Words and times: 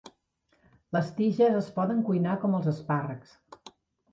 Les 0.95 1.11
tiges 1.19 1.57
es 1.59 1.69
poden 1.75 2.01
cuinar 2.09 2.39
com 2.47 2.59
els 2.61 2.73
espàrrecs. 2.73 3.37